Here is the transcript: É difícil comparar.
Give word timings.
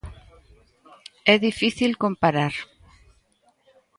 É 1.33 1.35
difícil 1.47 1.91
comparar. 2.03 2.53